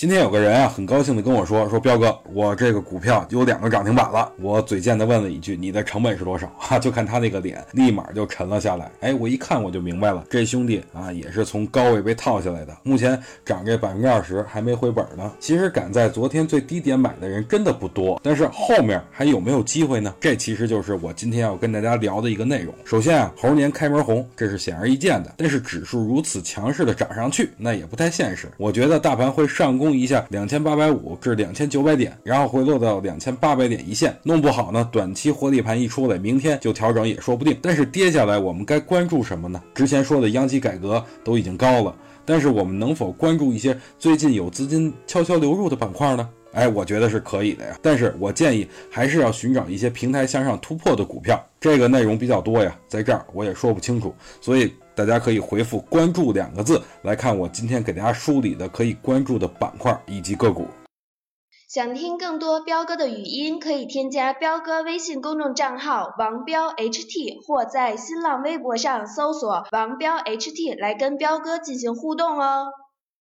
[0.00, 8.90] 今天有个人啊，很高兴的跟我说：“说彪哥，我这个股票有两个涨停板了。”我嘴贱的问了一句：“你的成本是多少？”哈， 就看他那个脸，立马就沉了下来。
[9.00, 12.74] 哎，我一看我就明白了，这兄弟啊，也是从高位被套下来的。
[12.82, 15.30] 目前涨这百分之二十还没回本呢。
[15.38, 20.14] 其实赶在昨天最低点买的人真的不多，但是后面还有没有机会呢？
[20.18, 22.74] 这其实就是我今天要跟大家聊的一个内容。
[22.86, 25.34] 首先啊，猴年开门红，这是显而易见的。
[25.36, 28.48] 但是指数如此强势的涨上去，那也不太现实。
[28.56, 30.00] 我觉得大盘会上攻攻。
[30.00, 37.54] 一下两千八百五至两千九百点，然后回落到两千八百点一线，弄不好呢，短期获利盘一出来，明天就调整也说不定。
[37.60, 39.62] 但是跌下来，我们该关注什么呢？
[39.74, 46.26] 之前说的央企改革都已经高了，但是我们能否关注一些最近有资金悄悄流入的板块呢？
[46.52, 47.78] 哎，我觉得是可以的呀。
[47.82, 51.38] 但是我建议还是要寻找一些平台向上突破的股票。
[51.60, 54.72] 这个内容比较多呀，在这儿我也说不清楚，所以。
[55.06, 60.66] 大家可以回复“关注”两个字来看我今天给大家梳理的可以关注的板块以及个股。
[61.68, 72.66] 想听更多彪哥的语音，可以添加彪哥微信公众账号“王彪 HT”，或在新浪微博上搜索“王彪 HT” 来跟彪哥进行互动哦。